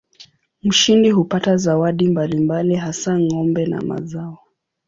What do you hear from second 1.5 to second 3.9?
zawadi mbalimbali hasa ng'ombe na